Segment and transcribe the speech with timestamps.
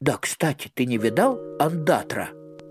[0.00, 2.30] Да, кстати, ты не видал Андатра?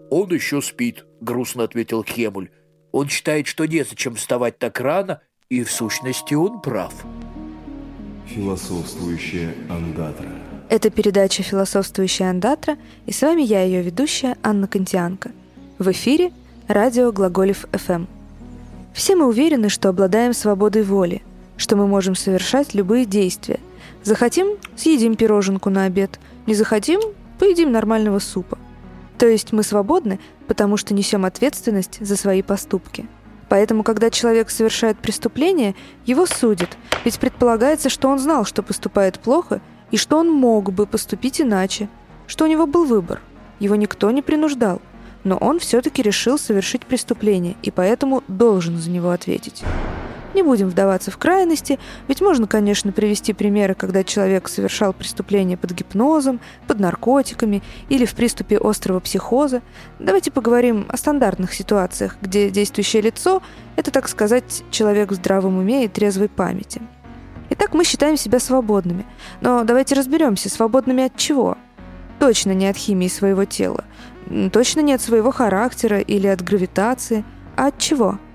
[0.10, 2.49] Он еще спит, грустно ответил Хемуль.
[2.91, 6.92] Он считает, что незачем вставать так рано, и в сущности он прав.
[8.26, 10.28] Философствующая Андатра.
[10.70, 15.32] Это передача «Философствующая Андатра», и с вами я, ее ведущая, Анна Контианко.
[15.78, 16.32] В эфире
[16.68, 18.05] радио Глаголев ФМ.
[18.96, 21.21] Все мы уверены, что обладаем свободой воли,
[21.57, 23.59] что мы можем совершать любые действия.
[24.02, 26.20] Захотим– съедим пироженку на обед,
[26.50, 27.00] не захотим–
[27.39, 28.57] поедим нормального супа.
[29.18, 33.08] То есть мы свободны, потому что несем ответственность за свои поступки–
[33.50, 35.76] Поэтому, когда человек совершает преступление,
[36.06, 39.59] его судят, ведь предполагается, что он знал, что поступает плохо,
[39.90, 41.90] и что он мог бы поступить иначе,
[42.28, 43.20] что у него был выбор.
[43.59, 44.81] Его никто не принуждал,
[45.23, 49.64] но он все-таки решил совершить преступление, и поэтому должен за него ответить.
[50.34, 55.72] Не будем вдаваться в крайности, ведь можно, конечно, привести примеры, когда человек совершал преступление под
[55.72, 59.62] гипнозом, под наркотиками или в приступе острого психоза.
[59.98, 63.42] Давайте поговорим о стандартных ситуациях, где действующее лицо–
[63.76, 66.81] это, так сказать, человек в здравом уме и трезвой памяти.
[67.50, 69.08] Итак, мы считаем себя свободными.
[69.42, 71.58] Но давайте разберемся, свободными от чего?
[72.20, 73.86] Точно не от химии своего тела,
[74.52, 77.23] точно не от своего характера или от гравитации,
[77.56, 78.20] а от чего–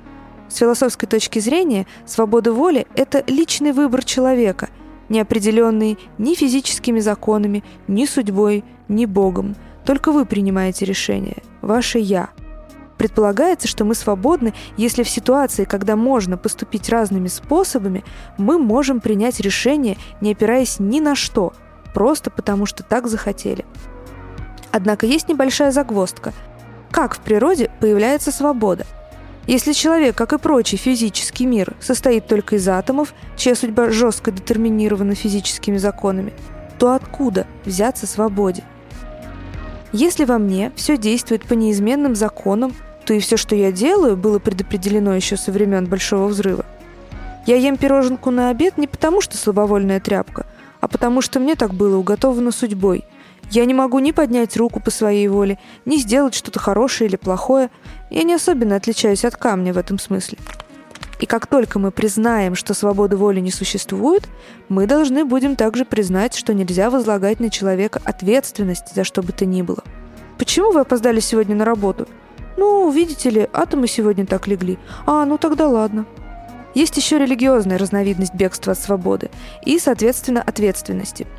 [0.48, 4.68] с философской точки зрения, свобода воли– это личный выбор человека,
[5.08, 9.56] не определенный ни физическими законами, ни судьбой, ни Богом.
[9.84, 12.30] Только вы принимаете решение, ваше «я».
[12.98, 18.04] Предполагается, что мы свободны, если в ситуации, когда можно поступить разными способами,
[18.38, 21.52] мы можем принять решение, не опираясь ни на что,
[21.92, 23.64] просто потому что так захотели.
[24.70, 26.32] Однако есть небольшая загвоздка.
[26.92, 28.86] Как в природе появляется свобода–
[29.46, 35.14] если человек, как и прочий физический мир, состоит только из атомов, чья судьба жестко детерминирована
[35.14, 36.32] физическими законами,
[36.78, 38.64] то откуда взяться свободе?
[39.92, 44.38] Если во мне все действует по неизменным законам, то и все, что я делаю, было
[44.38, 46.64] предопределено еще со времен Большого Взрыва.
[47.46, 50.46] Я ем пироженку на обед не потому, что слабовольная тряпка,
[50.80, 53.04] а потому что мне так было уготовано судьбой–
[53.50, 57.70] я не могу ни поднять руку по своей воле, ни сделать что-то хорошее или плохое.
[58.10, 60.38] Я не особенно отличаюсь от камня в этом смысле.
[61.20, 64.28] И как только мы признаем, что свободы воли не существует,
[64.68, 69.46] мы должны будем также признать, что нельзя возлагать на человека ответственность за что бы то
[69.46, 69.83] ни было.
[70.38, 72.08] Почему вы опоздали сегодня на работу?
[72.56, 74.78] Ну, видите ли, атомы сегодня так легли.
[75.06, 76.06] А, ну тогда ладно.
[76.74, 79.30] Есть еще религиозная разновидность бегства от свободы
[79.64, 81.27] и, соответственно, ответственности–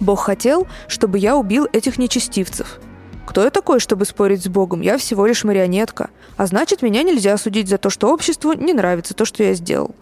[0.00, 2.80] Бог хотел, чтобы я убил этих нечестивцев.
[3.26, 4.80] Кто я такой, чтобы спорить с Богом?
[4.80, 6.10] Я всего лишь марионетка.
[6.36, 9.94] А значит, меня нельзя судить за то, что обществу не нравится то, что я сделал.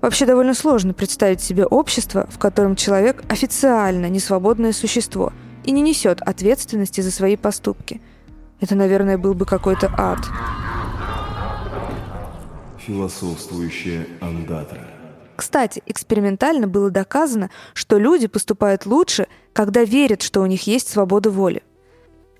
[0.00, 5.32] Вообще довольно сложно представить себе общество, в котором человек официально несвободное существо
[5.64, 8.00] и не несет ответственности за свои поступки.
[8.60, 10.20] Это, наверное, был бы какой-то ад.
[12.78, 14.88] Философствующая андатра.
[15.36, 21.30] Кстати, экспериментально было доказано, что люди поступают лучше, когда верят, что у них есть свобода
[21.30, 21.62] воли.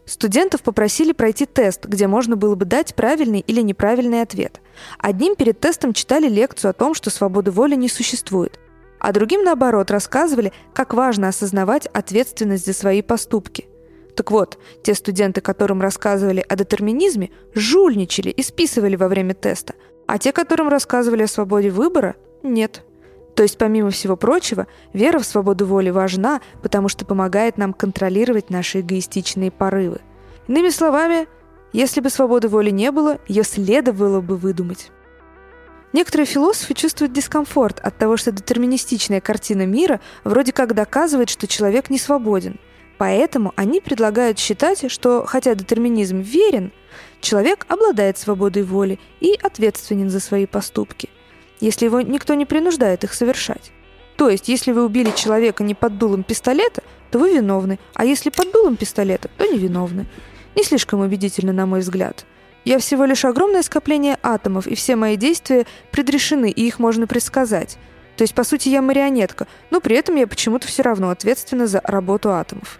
[0.04, 4.60] Студентов попросили пройти тест, где можно было бы дать правильный или неправильный ответ.
[4.98, 8.58] Одним перед тестом читали лекцию о том, что свободы воли не существует,
[8.98, 13.68] а другим, наоборот, рассказывали, как важно осознавать ответственность за свои поступки.
[14.16, 19.74] Так вот, те студенты, которым рассказывали о детерминизме, жульничали и списывали во время теста,
[20.06, 22.82] а те, которым рассказывали о свободе выбора, нет.
[23.34, 28.50] То есть, помимо всего прочего, вера в свободу воли важна, потому что помогает нам контролировать
[28.50, 30.00] наши эгоистичные порывы.
[30.48, 31.26] Иными словами,
[31.72, 34.90] если бы свободы воли не было, ее следовало бы выдумать.
[35.94, 41.90] Некоторые философы чувствуют дискомфорт от того, что детерминистичная картина мира вроде как доказывает, что человек
[41.90, 42.58] не свободен.
[42.98, 46.72] Поэтому они предлагают считать, что хотя детерминизм верен,
[47.20, 51.08] человек обладает свободой воли и ответственен за свои поступки–
[51.62, 53.72] если его никто не принуждает их совершать.
[54.16, 58.30] То есть, если вы убили человека не под дулом пистолета, то вы виновны, а если
[58.30, 60.06] под дулом пистолета, то невиновны.
[60.54, 62.26] Не слишком убедительно, на мой взгляд.
[62.64, 67.78] Я всего лишь огромное скопление атомов, и все мои действия предрешены, и их можно предсказать.
[68.16, 71.80] То есть, по сути, я марионетка, но при этом я почему-то все равно ответственна за
[71.82, 72.78] работу атомов.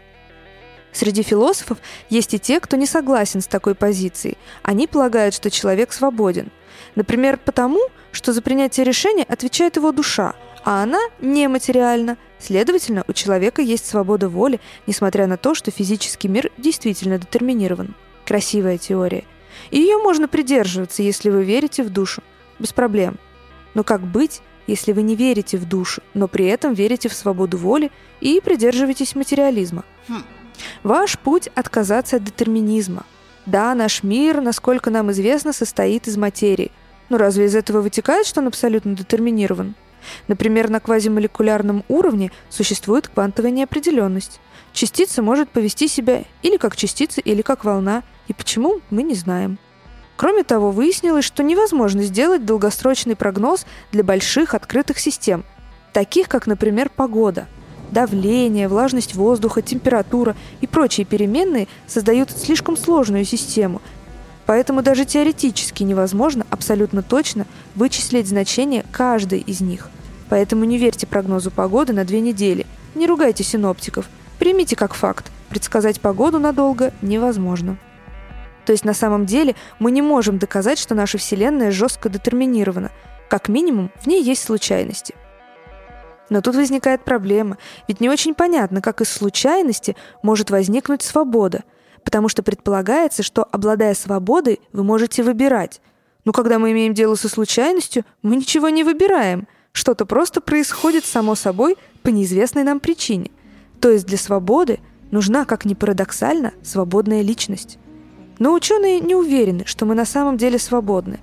[0.92, 1.78] Среди философов
[2.10, 4.36] есть и те, кто не согласен с такой позицией.
[4.62, 6.50] Они полагают, что человек свободен.
[6.94, 7.80] Например, потому,
[8.12, 10.34] что за принятие решения отвечает его душа,
[10.64, 12.18] а она нематериальна.
[12.38, 17.94] Следовательно, у человека есть свобода воли, несмотря на то, что физический мир действительно детерминирован.
[18.26, 19.24] Красивая теория.
[19.70, 22.22] И ее можно придерживаться, если вы верите в душу.
[22.58, 23.18] Без проблем.
[23.74, 27.56] Но как быть, если вы не верите в душу, но при этом верите в свободу
[27.56, 27.90] воли
[28.20, 29.84] и придерживаетесь материализма?
[30.08, 30.22] Хм,
[30.82, 33.04] Ваш путь– отказаться от детерминизма.
[33.46, 36.70] Да, наш мир, насколько нам известно, состоит из материи.
[37.08, 39.74] Но разве из этого вытекает, что он абсолютно детерминирован?
[40.28, 44.40] Например, на квазимолекулярном уровне существует квантовая неопределенность.
[44.72, 49.58] Частица может повести себя или как частица, или как волна, и почему, мы не знаем.
[50.16, 55.44] Кроме того, выяснилось, что невозможно сделать долгосрочный прогноз для больших открытых систем,
[55.92, 57.48] таких как, например, погода.
[57.92, 63.82] Давление, влажность воздуха, температура и прочие переменные создают слишком сложную систему,
[64.46, 69.90] поэтому даже теоретически невозможно абсолютно точно вычислить значение каждой из них.
[70.30, 76.00] Поэтому не верьте прогнозу погоды на две недели, не ругайте синоптиков, примите как факт, предсказать
[76.00, 77.76] погоду надолго невозможно.
[78.64, 82.90] То есть на самом деле мы не можем доказать, что наша Вселенная жестко детерминирована.
[83.28, 85.14] Как минимум, в ней есть случайности.
[86.30, 87.58] Но тут возникает проблема,
[87.88, 91.64] ведь не очень понятно, как из случайности может возникнуть свобода,
[92.04, 95.80] потому что предполагается, что, обладая свободой, вы можете выбирать.
[96.24, 99.48] Но когда мы имеем дело со случайностью, мы ничего не выбираем.
[99.72, 103.30] Что-то просто происходит само собой по неизвестной нам причине.
[103.80, 104.78] То есть для свободы
[105.10, 107.78] нужна, как ни парадоксально, свободная личность.
[108.38, 111.18] Но ученые не уверены, что мы на самом деле свободны.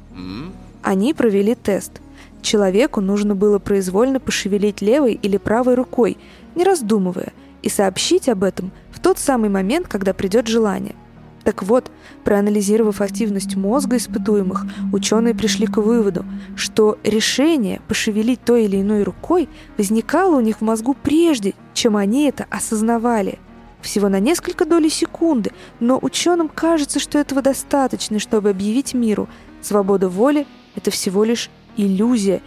[0.82, 2.02] Они провели тест.
[2.42, 6.18] Человеку нужно было произвольно пошевелить левой или правой рукой,
[6.56, 10.96] не раздумывая, и сообщить об этом в тот самый момент, когда придет желание.
[11.44, 11.92] Так вот,
[12.24, 16.26] проанализировав активность мозга испытуемых, ученые пришли к выводу,
[16.56, 22.26] что решение пошевелить той или иной рукой возникало у них в мозгу прежде, чем они
[22.26, 23.40] это осознавали–
[23.82, 29.30] всего на несколько долей секунды, но ученым кажется, что этого достаточно, чтобы объявить миру,
[29.62, 31.50] свобода воли— это всего лишь
[31.86, 32.42] иллюзия,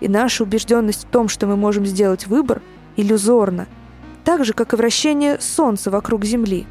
[0.00, 2.62] и наша убежденность в том, что мы можем сделать выбор,
[2.96, 3.66] иллюзорна,
[4.24, 6.66] так же, как и вращение Солнца вокруг Земли.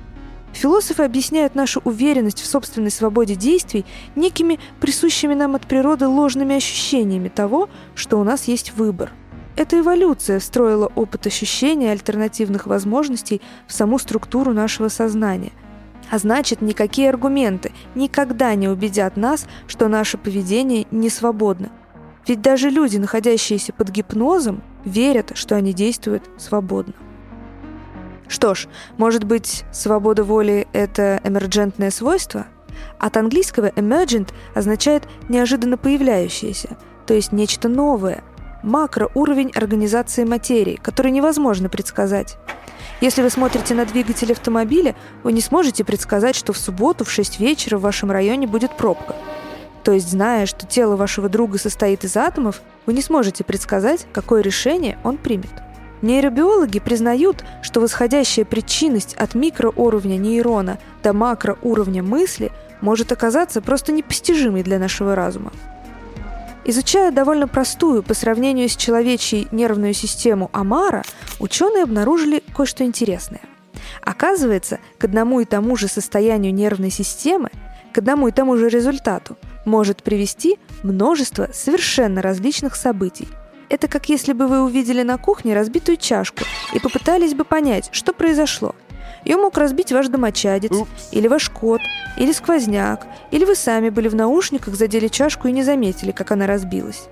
[0.54, 3.86] Философы объясняют нашу уверенность в собственной свободе действий
[4.16, 9.12] некими присущими нам от природы ложными ощущениями того, что у нас есть выбор—
[9.56, 15.54] эта эволюция встроила опыт ощущения альтернативных возможностей в саму структуру нашего сознания.
[16.12, 21.70] А значит, никакие аргументы никогда не убедят нас, что наше поведение не свободно.
[22.28, 26.94] Ведь даже люди, находящиеся под гипнозом, верят, что они действуют свободно.
[28.28, 28.68] Что ж,
[28.98, 32.48] может быть, свобода воли– это эмерджентное свойство?
[33.00, 38.24] От английского emergent означает неожиданно появляющееся, то есть нечто новое–
[38.64, 42.38] макроуровень организации материи, который невозможно предсказать.
[43.00, 47.40] Если вы смотрите на двигатель автомобиля, вы не сможете предсказать, что в субботу в 6
[47.40, 49.16] вечера в вашем районе будет пробка.
[49.86, 54.42] То есть, зная, что тело вашего друга состоит из атомов, вы не сможете предсказать, какое
[54.42, 55.52] решение он примет.
[56.02, 62.52] Нейробиологи признают, что восходящая причинность от микроуровня нейрона до макроуровня мысли
[62.82, 65.52] может оказаться просто непостижимой для нашего разума.
[66.66, 71.04] Изучая довольно простую по сравнению с человечьей нервную систему Амара,
[71.40, 73.42] ученые обнаружили кое-что интересное.
[74.02, 77.52] Оказывается, к одному и тому же состоянию нервной системы,
[77.94, 83.28] к одному и тому же результату может привести множество совершенно различных событий.
[83.68, 88.14] Это как если бы вы увидели на кухне разбитую чашку и попытались бы понять, что
[88.14, 88.76] произошло–
[89.26, 91.10] ее мог разбить ваш домочадец, Упс.
[91.12, 91.82] или ваш кот,
[92.18, 96.46] или сквозняк, или вы сами были в наушниках, задели чашку и не заметили, как она
[96.46, 97.08] разбилась.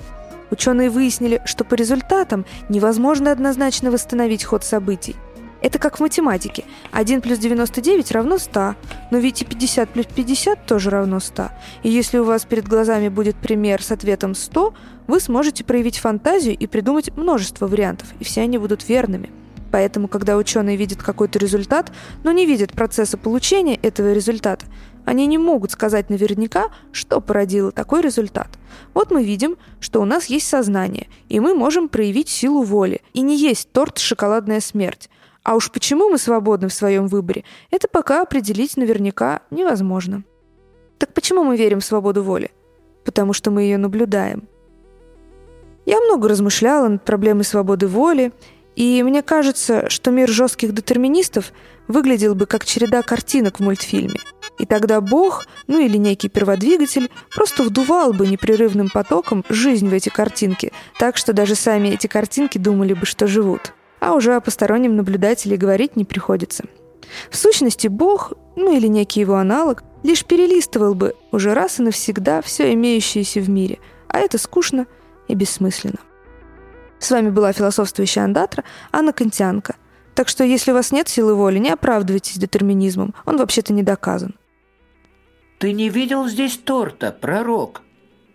[0.52, 5.16] Ученые выяснили, что по результатам невозможно однозначно восстановить ход событий.
[5.64, 6.66] Это как в математике.
[6.92, 8.76] 1 плюс 99 равно 100,
[9.10, 11.50] но ведь и 50 плюс 50 тоже равно 100.
[11.82, 14.74] И если у вас перед глазами будет пример с ответом 100,
[15.08, 19.32] вы сможете проявить фантазию и придумать множество вариантов, и все они будут верными–
[19.74, 21.92] Поэтому, когда ученые видят какой-то результат,
[22.24, 24.68] но не видят процесса получения этого результата,
[25.04, 28.50] они не могут сказать наверняка, что породило такой результат.
[28.94, 33.22] Вот мы видим, что у нас есть сознание, и мы можем проявить силу воли, и
[33.22, 35.10] не есть торт «шоколадная смерть».
[35.44, 40.24] А уж почему мы свободны в своем выборе, это пока определить наверняка невозможно.
[40.98, 42.52] Так почему мы верим в свободу воли?
[43.04, 44.48] Потому что мы ее наблюдаем.
[45.86, 48.32] Я много размышляла над проблемой свободы воли
[48.76, 51.52] и мне кажется, что мир жестких детерминистов
[51.88, 54.20] выглядел бы как череда картинок в мультфильме.
[54.58, 60.10] И тогда Бог, ну или некий перводвигатель, просто вдувал бы непрерывным потоком жизнь в эти
[60.10, 63.74] картинки, так что даже сами эти картинки думали бы, что живут.
[64.04, 66.66] А уже о постороннем наблюдателе говорить не приходится.
[67.30, 72.42] В сущности, Бог, ну или некий его аналог, лишь перелистывал бы уже раз и навсегда
[72.42, 73.80] все имеющееся в мире,
[74.10, 74.88] а это скучно
[75.30, 76.00] и бессмысленно.
[77.00, 79.78] С вами была философствующая андатра Анна Контянка.
[80.16, 84.36] Так что если у вас нет силы воли, не оправдывайтесь детерминизмом, он вообще-то не доказан.
[85.60, 87.84] Ты не видел здесь торта, пророк?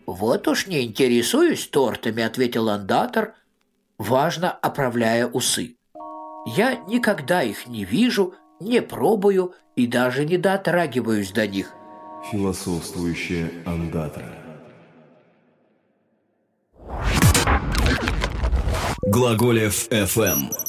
[0.06, 3.34] Вот уж не интересуюсь тортами, ответил андатор,
[3.98, 5.76] важно оправляя усы.
[6.46, 11.74] Я никогда их не вижу, не пробую и даже не дотрагиваюсь до них.
[12.30, 14.26] Философствующая андатра.
[19.02, 20.67] Глаголев FM.